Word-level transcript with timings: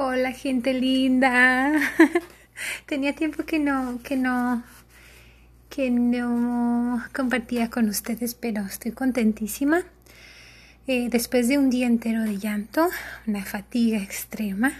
Hola 0.00 0.30
gente 0.30 0.74
linda. 0.74 1.72
Tenía 2.86 3.16
tiempo 3.16 3.42
que 3.42 3.58
no, 3.58 3.98
que 4.04 4.16
no, 4.16 4.62
que 5.68 5.90
no 5.90 7.02
compartía 7.12 7.68
con 7.68 7.88
ustedes, 7.88 8.36
pero 8.36 8.62
estoy 8.62 8.92
contentísima. 8.92 9.82
Eh, 10.86 11.08
después 11.10 11.48
de 11.48 11.58
un 11.58 11.68
día 11.68 11.88
entero 11.88 12.22
de 12.22 12.38
llanto, 12.38 12.88
una 13.26 13.44
fatiga 13.44 13.98
extrema, 13.98 14.72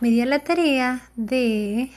me 0.00 0.10
di 0.10 0.22
la 0.26 0.40
tarea 0.40 1.08
de 1.16 1.88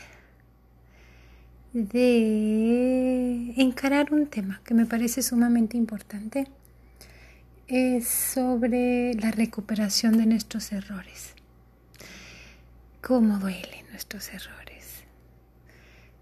de 1.74 3.56
encarar 3.58 4.14
un 4.14 4.26
tema 4.28 4.62
que 4.64 4.74
me 4.74 4.86
parece 4.86 5.22
sumamente 5.22 5.76
importante. 5.76 6.48
Es 7.68 8.08
sobre 8.08 9.16
la 9.16 9.32
recuperación 9.32 10.18
de 10.18 10.28
nuestros 10.28 10.72
errores 10.72 11.37
cómo 13.02 13.40
duelen 13.40 13.86
nuestros 13.92 14.30
errores. 14.30 15.04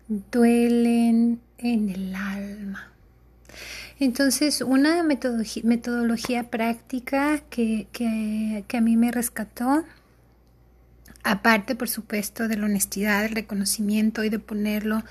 Duelen 0.08 1.42
en 1.58 1.90
el 1.90 2.16
alma. 2.16 2.92
Entonces, 4.00 4.62
una 4.62 5.04
metodología, 5.04 6.50
práctica 6.50 7.42
que, 7.50 7.88
a 8.72 8.82
mí 8.82 8.98
me 8.98 9.12
rescató, 9.12 9.86
aparte, 11.24 11.76
por 11.76 11.88
supuesto, 11.88 12.48
de 12.48 12.58
la 12.58 12.66
honestidad, 12.66 13.26
el 13.26 13.36
reconocimiento 13.36 14.24
y 14.24 14.30
de 14.30 14.40
ponerlo 14.40 15.04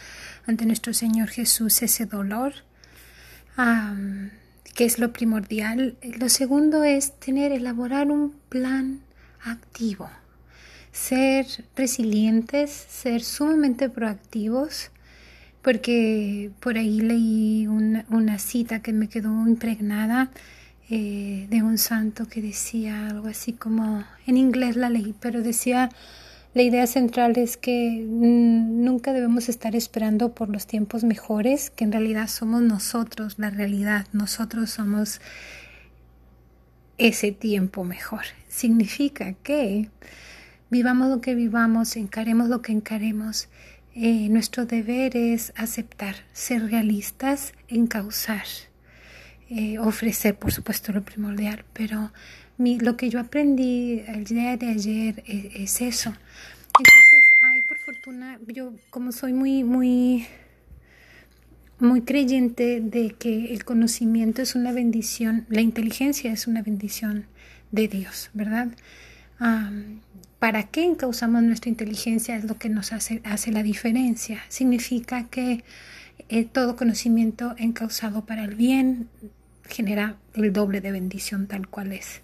ante 0.47 0.67
nuestro 0.67 0.93
Señor 0.93 1.29
Jesús 1.29 1.83
ese 1.83 2.05
dolor, 2.05 2.53
que 4.75 4.85
es 4.85 4.99
lo 4.99 5.13
primordial. 5.13 5.97
Lo 6.03 6.29
segundo 6.29 6.85
es 6.85 7.19
tener, 7.19 7.53
elaborar 7.53 8.11
un 8.11 8.35
plan 8.51 9.01
activo 9.45 10.11
ser 10.95 11.47
resilientes, 11.75 12.71
ser 12.71 13.23
sumamente 13.23 13.91
proactivos, 13.91 14.93
porque 15.61 16.53
por 16.61 16.79
ahí 16.79 17.01
leí 17.01 17.67
una, 17.67 18.39
cita 18.39 18.81
que 18.81 18.93
me 18.93 19.09
quedó 19.09 19.47
impregnada 19.47 20.31
eh, 20.89 21.49
de 21.51 21.63
un 21.63 21.79
santo 21.79 22.29
que 22.29 22.41
decía 22.41 23.09
algo 23.09 23.27
así 23.27 23.53
como, 23.53 24.05
en 24.27 24.37
inglés 24.37 24.77
la 24.77 24.89
leí, 24.89 25.15
pero 25.19 25.43
decía, 25.43 25.91
la 26.55 26.63
idea 26.63 26.87
central 26.87 27.37
es 27.39 27.57
que 27.57 28.05
nunca 28.07 29.13
debemos 29.13 29.49
estar 29.49 29.75
esperando 29.75 30.33
por 30.33 30.49
los 30.49 30.69
tiempos 30.69 31.03
mejores, 31.03 31.71
que 31.71 31.83
en 31.83 31.91
realidad 31.91 32.29
somos 32.29 32.63
nosotros 32.63 33.35
la 33.39 33.51
realidad, 33.51 34.07
nosotros 34.13 34.71
somos 34.71 35.21
ese 36.99 37.33
tiempo 37.33 37.83
mejor. 37.83 38.23
Significa 38.49 39.33
que 39.43 39.91
vivamos 40.75 41.09
lo 41.09 41.21
que 41.21 41.37
vivamos, 41.37 41.95
encaremos 41.95 42.49
lo 42.49 42.61
que 42.61 42.73
encaremos. 42.73 43.47
Eh, 43.95 44.29
nuestro 44.29 44.67
deber 44.67 45.17
es 45.17 45.53
aceptar, 45.55 46.17
ser 46.33 46.69
realistas, 46.69 47.53
encauzar, 47.69 48.45
eh, 49.51 49.79
ofrecer, 49.79 50.35
por 50.35 50.51
supuesto, 50.51 50.93
lo 50.93 51.05
primordial, 51.05 51.65
pero 51.73 52.11
lo 52.59 52.97
que 52.97 53.09
yo 53.09 53.21
aprendí 53.21 54.03
el 54.09 54.25
día 54.25 54.57
de 54.57 54.67
ayer 54.67 55.23
es, 55.29 55.45
es 55.55 55.81
eso. 55.81 56.11
Entonces, 56.11 57.25
ay, 57.41 57.63
por 57.63 57.79
fortuna, 57.79 58.41
yo 58.49 58.73
como 58.91 59.13
soy 59.13 59.33
muy, 59.33 59.63
muy, 59.63 60.27
muy 61.79 62.01
creyente 62.01 62.81
de 62.81 63.13
que 63.13 63.55
el 63.55 63.65
conocimiento 63.65 64.43
es 64.43 64.57
una 64.57 64.73
bendición, 64.73 65.47
la 65.51 65.61
inteligencia 65.61 66.33
es 66.33 66.49
una 66.49 66.63
bendición 66.63 67.27
de 67.71 67.87
Dios, 67.87 68.31
¿verdad? 68.35 68.73
¿Para 70.39 70.65
qué 70.65 70.85
encauzamos 70.85 71.43
nuestra 71.43 71.71
inteligencia? 71.71 72.37
Es 72.37 72.45
lo 72.45 72.59
que 72.59 72.69
nos 72.69 72.93
hace, 72.93 73.21
hace 73.25 73.51
la 73.51 73.63
diferencia. 73.63 74.43
Significa 74.49 75.25
que 75.25 75.65
eh, 76.29 76.45
todo 76.45 76.77
conocimiento 76.77 77.55
encauzado 77.59 78.25
para 78.25 78.45
el 78.45 78.55
bien 78.55 79.09
genera 79.69 80.17
el 80.35 80.53
doble 80.53 80.81
de 80.81 80.93
bendición 80.93 81.47
tal 81.47 81.69
cual 81.69 81.93
es. 81.93 82.21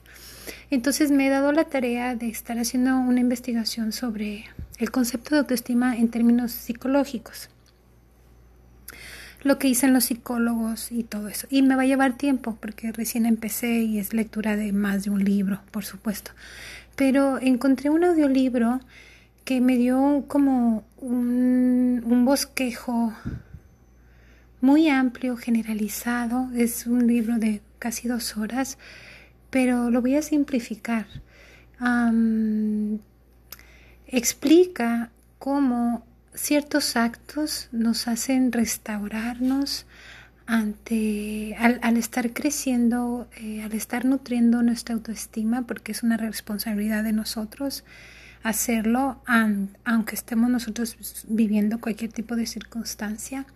Entonces 0.71 1.11
me 1.11 1.27
he 1.27 1.31
dado 1.31 1.53
la 1.53 1.65
tarea 1.65 2.15
de 2.15 2.29
estar 2.29 2.59
haciendo 2.59 2.99
una 2.99 3.21
investigación 3.21 3.93
sobre 3.93 4.47
el 4.79 4.91
concepto 4.91 5.35
de 5.35 5.41
autoestima 5.41 5.97
en 5.97 6.09
términos 6.09 6.53
psicológicos. 6.53 7.49
Lo 9.43 9.59
que 9.59 9.69
dicen 9.69 9.93
los 9.95 10.05
psicólogos 10.05 10.93
y 10.93 11.03
todo 11.03 11.29
eso. 11.29 11.47
Y 11.51 11.63
me 11.63 11.77
va 11.77 11.83
a 11.83 11.87
llevar 11.87 12.17
tiempo 12.17 12.59
porque 12.61 12.93
recién 12.93 13.25
empecé 13.25 13.81
y 13.81 13.99
es 13.99 14.13
lectura 14.13 14.57
de 14.57 14.73
más 14.73 15.05
de 15.05 15.11
un 15.11 15.25
libro, 15.25 15.61
por 15.71 15.85
supuesto 15.85 16.33
pero 17.01 17.39
encontré 17.41 17.89
un 17.89 18.05
audiolibro 18.05 18.79
que 19.47 19.63
me 19.63 19.79
dio 19.79 20.27
como 20.29 20.85
un, 20.99 22.25
bosquejo 22.27 23.15
muy 24.61 24.91
amplio, 24.91 25.39
generalizado. 25.39 26.51
Es 26.55 26.87
un 26.87 27.07
libro 27.07 27.39
de 27.39 27.63
casi 27.79 28.07
dos 28.07 28.37
horas, 28.37 28.77
pero 29.49 29.89
lo 29.89 30.03
voy 30.03 30.17
a 30.17 30.21
simplificar. 30.21 31.07
explica 34.07 35.11
cómo 35.39 36.05
ciertos 36.35 36.97
actos 36.97 37.69
nos 37.73 38.09
hacen 38.09 38.53
restaurarnos, 38.53 39.87
ante 40.51 41.55
al, 41.55 41.97
estar 41.97 42.33
creciendo, 42.33 43.29
eh, 43.37 43.63
al 43.63 43.73
estar 43.73 44.05
nutriendo 44.05 44.65
nuestra 44.65 44.97
autoestima, 44.97 45.63
porque 45.63 45.93
es 45.93 46.03
una 46.03 46.17
responsabilidad 46.17 47.05
de 47.05 47.13
nosotros 47.13 47.85
hacerlo, 48.43 49.23
aunque 49.85 50.17
estemos 50.17 50.51
nosotros 50.51 50.97
viviendo 51.29 51.81
cualquier 51.81 52.11
tipo 52.11 52.35
de 52.35 52.47
circunstancia, 52.47 53.47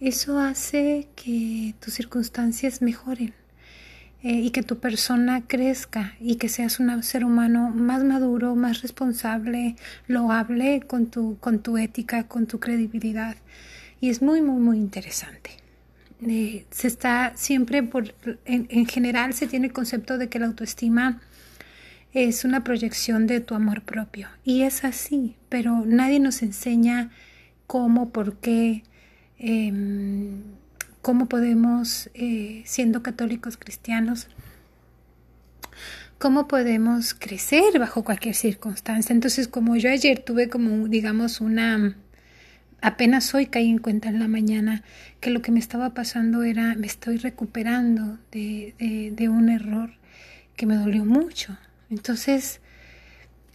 eso 0.00 0.38
hace 0.38 1.08
que 1.14 1.74
tus 1.78 1.92
circunstancias 1.92 2.80
mejoren. 2.80 3.34
Eh, 4.22 4.32
y 4.32 4.50
que 4.50 4.62
tu 4.62 4.78
persona 4.78 5.42
crezca 5.46 6.14
y 6.20 6.36
que 6.36 6.50
seas 6.50 6.78
un 6.78 7.02
ser 7.02 7.24
humano 7.24 7.70
más 7.70 8.04
maduro, 8.04 8.54
más 8.54 8.82
responsable, 8.82 9.76
loable 10.08 10.82
con 10.86 11.06
tu, 11.06 11.38
con 11.40 11.60
tu 11.60 11.78
ética, 11.78 12.24
con 12.24 12.46
tu 12.46 12.60
credibilidad. 12.60 13.36
Y 13.98 14.10
es 14.10 14.20
muy, 14.20 14.42
muy, 14.42 14.60
muy 14.60 14.76
interesante. 14.76 15.50
Eh, 16.26 16.66
se 16.70 16.86
está 16.86 17.32
siempre 17.34 17.82
por, 17.82 18.14
en, 18.44 18.86
general 18.86 19.32
se 19.32 19.46
tiene 19.46 19.68
el 19.68 19.72
concepto 19.72 20.18
de 20.18 20.28
que 20.28 20.38
la 20.38 20.46
autoestima 20.46 21.22
es 22.12 22.44
una 22.44 22.62
proyección 22.62 23.26
de 23.26 23.40
tu 23.40 23.54
amor 23.54 23.82
propio 23.82 24.28
y 24.44 24.62
es 24.62 24.84
así, 24.84 25.36
pero 25.48 25.86
nadie 25.86 26.20
nos 26.20 26.42
enseña 26.42 27.10
cómo, 27.66 28.10
por 28.10 28.36
qué, 28.36 28.82
em, 29.38 30.42
cómo 31.02 31.28
podemos, 31.28 32.10
eh, 32.14 32.62
siendo 32.66 33.02
católicos 33.02 33.56
cristianos, 33.56 34.28
cómo 36.18 36.48
podemos 36.48 37.14
crecer 37.14 37.78
bajo 37.78 38.04
cualquier 38.04 38.34
circunstancia. 38.34 39.12
Entonces, 39.12 39.48
como 39.48 39.76
yo 39.76 39.90
ayer 39.90 40.22
tuve 40.22 40.48
como, 40.48 40.88
digamos, 40.88 41.40
una 41.40 41.96
apenas 42.82 43.34
hoy 43.34 43.46
caí 43.46 43.68
en 43.68 43.78
cuenta 43.78 44.08
en 44.08 44.18
la 44.18 44.28
mañana 44.28 44.82
que 45.20 45.30
lo 45.30 45.42
que 45.42 45.52
me 45.52 45.58
estaba 45.58 45.92
pasando 45.92 46.42
era 46.42 46.74
me 46.76 46.86
estoy 46.86 47.18
recuperando 47.18 48.18
de, 48.32 48.74
de, 48.78 49.12
de 49.14 49.28
un 49.28 49.48
error 49.48 49.90
que 50.56 50.66
me 50.66 50.76
dolió 50.76 51.04
mucho. 51.04 51.56
Entonces, 51.90 52.60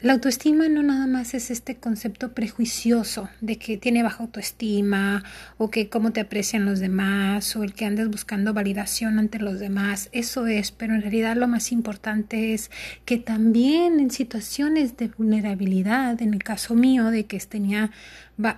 la 0.01 0.13
autoestima 0.13 0.67
no 0.67 0.83
nada 0.83 1.07
más 1.07 1.33
es 1.33 1.49
este 1.49 1.77
concepto 1.77 2.33
prejuicioso 2.33 3.29
de 3.39 3.57
que 3.57 3.77
tiene 3.77 4.03
baja 4.03 4.23
autoestima 4.23 5.23
o 5.57 5.71
que 5.71 5.87
cómo 5.87 6.11
te 6.11 6.19
aprecian 6.19 6.65
los 6.65 6.79
demás 6.79 7.55
o 7.55 7.63
el 7.63 7.73
que 7.73 7.85
andes 7.85 8.09
buscando 8.09 8.53
validación 8.53 9.19
ante 9.19 9.39
los 9.39 9.59
demás. 9.59 10.09
Eso 10.11 10.47
es, 10.47 10.71
pero 10.71 10.93
en 10.93 11.01
realidad 11.01 11.37
lo 11.37 11.47
más 11.47 11.71
importante 11.71 12.53
es 12.53 12.71
que 13.05 13.17
también 13.17 14.01
en 14.01 14.11
situaciones 14.11 14.97
de 14.97 15.07
vulnerabilidad, 15.07 16.21
en 16.21 16.33
el 16.33 16.43
caso 16.43 16.75
mío 16.75 17.09
de 17.09 17.25
que 17.25 17.39
tenía 17.39 17.89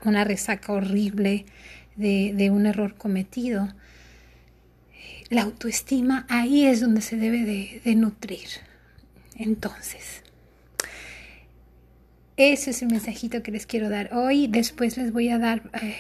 una 0.03 0.23
resaca 0.23 0.73
horrible 0.73 1.45
de, 1.95 2.33
de 2.35 2.49
un 2.49 2.65
error 2.65 2.95
cometido, 2.95 3.69
la 5.29 5.43
autoestima 5.43 6.25
ahí 6.29 6.65
es 6.65 6.81
donde 6.81 7.01
se 7.01 7.15
debe 7.15 7.43
de, 7.43 7.81
de 7.85 7.95
nutrir. 7.95 8.47
Entonces, 9.35 10.23
ese 12.37 12.69
es 12.69 12.81
el 12.83 12.89
mensajito 12.89 13.41
que 13.41 13.51
les 13.51 13.65
quiero 13.65 13.89
dar 13.89 14.13
hoy. 14.13 14.47
Después 14.47 14.95
les 14.97 15.11
voy 15.11 15.29
a 15.29 15.39
dar 15.39 15.63
eh, 15.81 15.95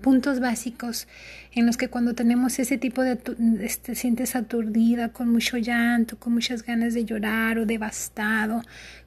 puntos 0.00 0.40
básicos 0.40 1.06
en 1.52 1.66
los 1.66 1.76
que 1.76 1.88
cuando 1.88 2.14
tenemos 2.14 2.58
ese 2.58 2.78
tipo 2.78 3.02
de, 3.02 3.18
este, 3.60 3.94
sientes 3.94 4.34
aturdida, 4.34 5.10
con 5.10 5.30
mucho 5.30 5.56
llanto, 5.56 6.18
con 6.18 6.34
muchas 6.34 6.64
ganas 6.64 6.94
de 6.94 7.04
llorar 7.04 7.58
o 7.58 7.66
devastado, 7.66 8.62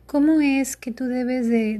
¿cómo 0.05 0.39
es 0.39 0.77
que 0.77 0.91
tú 0.91 1.05
debes 1.05 1.49
de, 1.49 1.77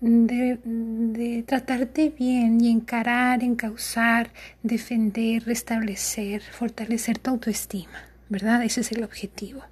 de, 0.00 0.58
de 0.60 1.44
tratarte 1.44 2.10
bien 2.10 2.60
y 2.60 2.70
encarar, 2.70 3.44
encauzar, 3.44 4.30
defender, 4.62 5.44
restablecer, 5.44 6.42
fortalecer 6.42 7.18
tu 7.18 7.30
autoestima, 7.30 8.08
¿verdad? 8.28 8.64
Ese 8.64 8.80
es 8.80 8.90
el 8.90 9.04
objetivo. 9.04 9.62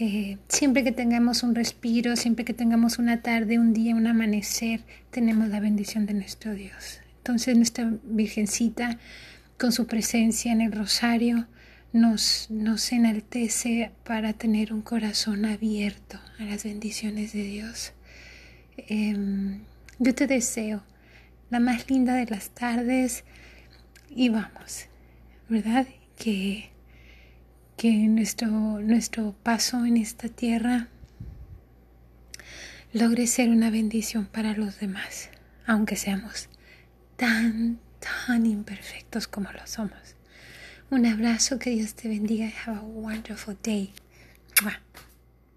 Eh, 0.00 0.38
siempre 0.46 0.84
que 0.84 0.92
tengamos 0.92 1.42
un 1.42 1.56
respiro, 1.56 2.14
siempre 2.14 2.44
que 2.44 2.54
tengamos 2.54 3.00
una 3.00 3.20
tarde, 3.20 3.58
un 3.58 3.72
día, 3.72 3.96
un 3.96 4.06
amanecer, 4.06 4.84
tenemos 5.10 5.48
la 5.48 5.58
bendición 5.58 6.06
de 6.06 6.14
nuestro 6.14 6.54
Dios. 6.54 7.00
Entonces 7.16 7.56
nuestra 7.56 7.92
Virgencita, 8.04 8.98
con 9.58 9.72
su 9.72 9.88
presencia 9.88 10.52
en 10.52 10.60
el 10.60 10.70
rosario, 10.70 11.48
nos, 11.92 12.46
nos 12.48 12.92
enaltece 12.92 13.90
para 14.04 14.34
tener 14.34 14.72
un 14.72 14.82
corazón 14.82 15.44
abierto 15.44 16.20
a 16.38 16.44
las 16.44 16.62
bendiciones 16.62 17.32
de 17.32 17.42
Dios. 17.42 17.92
Em, 18.76 19.62
yo 19.98 20.14
te 20.14 20.28
deseo 20.28 20.84
la 21.50 21.58
más 21.58 21.90
linda 21.90 22.14
de 22.14 22.26
las 22.26 22.50
tardes 22.50 23.24
y 24.10 24.28
vamos, 24.28 24.86
¿verdad? 25.48 25.88
Que 26.16 26.70
que 27.78 27.92
nuestro, 27.92 28.48
nuestro 28.48 29.36
paso 29.44 29.86
en 29.86 29.96
esta 29.96 30.28
tierra 30.28 30.88
logre 32.92 33.28
ser 33.28 33.50
una 33.50 33.70
bendición 33.70 34.26
para 34.26 34.52
los 34.54 34.80
demás, 34.80 35.30
aunque 35.64 35.94
seamos 35.94 36.48
tan, 37.16 37.78
tan 38.00 38.46
imperfectos 38.46 39.28
como 39.28 39.52
lo 39.52 39.64
somos. 39.68 40.16
Un 40.90 41.06
abrazo, 41.06 41.60
que 41.60 41.70
Dios 41.70 41.94
te 41.94 42.08
bendiga. 42.08 42.50
Have 42.66 42.78
a 42.78 42.80
wonderful 42.80 43.56
day. 43.62 43.92